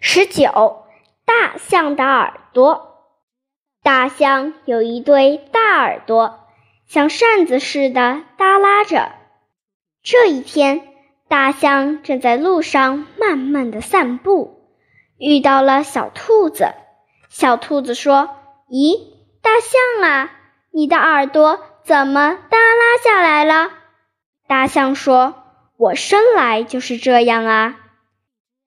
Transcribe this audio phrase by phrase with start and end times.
[0.00, 0.84] 十九，
[1.24, 2.94] 大象的耳朵。
[3.82, 6.40] 大象有一对大耳朵，
[6.86, 9.12] 像扇子似的耷拉着。
[10.02, 10.88] 这一天，
[11.28, 14.70] 大象正在路上慢慢的散步，
[15.18, 16.74] 遇到了小兔子。
[17.28, 18.30] 小兔子说
[18.70, 18.98] ：“咦，
[19.42, 20.32] 大象啊，
[20.72, 23.70] 你的耳朵怎么耷拉下来了？”
[24.48, 25.34] 大象说
[25.76, 27.76] ：“我生来就是这样啊。”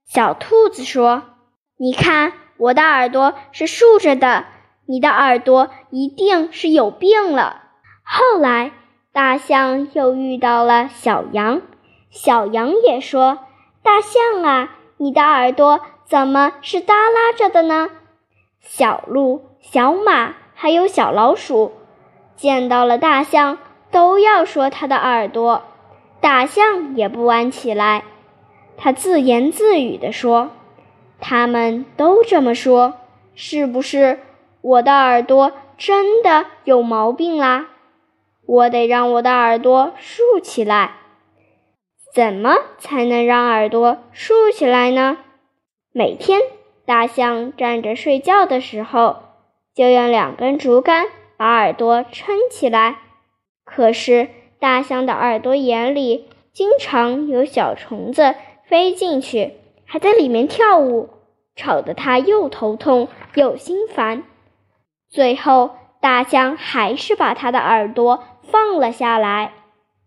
[0.09, 1.23] 小兔子说
[1.79, 4.45] ：“你看，我的耳朵是竖着的，
[4.85, 7.61] 你的耳朵一定是有病了。”
[8.03, 8.73] 后来。
[9.11, 11.63] 大象又遇到了小羊，
[12.11, 13.39] 小羊也说
[13.81, 17.89] ：“大象啊，你的耳朵怎么是耷拉着的呢？”
[18.61, 21.73] 小鹿、小马还有小老鼠
[22.35, 23.57] 见到了大象，
[23.89, 25.63] 都要说它的耳朵。
[26.21, 28.03] 大象也不安起来，
[28.81, 30.51] 它自言自语地说
[31.19, 32.93] ：“他们都这么说，
[33.35, 34.19] 是不是
[34.61, 37.67] 我的耳朵真的有毛病啦？”
[38.47, 40.93] 我得让我的耳朵竖起来。
[42.15, 45.17] 怎么才能让耳朵竖起来呢？
[45.91, 46.39] 每天，
[46.85, 49.17] 大象站着睡觉的时候，
[49.75, 52.99] 就用两根竹竿把耳朵撑起来。
[53.65, 58.33] 可是，大象的耳朵眼里经常有小虫子
[58.69, 61.09] 飞进去，还在里面跳舞，
[61.55, 64.23] 吵得它又头痛又心烦。
[65.09, 68.23] 最后，大象还是把它的耳朵。
[68.51, 69.53] 放了下来，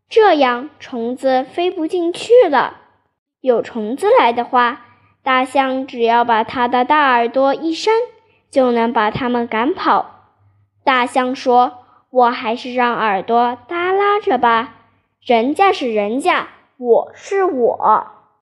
[0.08, 2.78] 这样虫子飞不进去了。
[3.40, 4.84] 有虫子来的话，
[5.22, 7.94] 大象只要把它的大耳朵一扇，
[8.50, 10.32] 就能把它们赶跑。
[10.82, 14.74] 大象说：“我还是让耳朵耷拉着吧，
[15.20, 18.06] 人家是人家，我是我。”